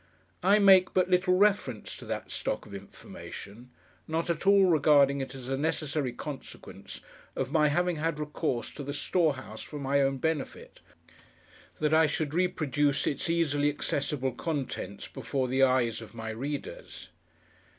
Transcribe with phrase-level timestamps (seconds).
[0.41, 3.69] I make but little reference to that stock of information;
[4.07, 7.01] not at all regarding it as a necessary consequence
[7.35, 10.79] of my having had recourse to the storehouse for my own benefit,
[11.79, 17.09] that I should reproduce its easily accessible contents before the eyes of my readers.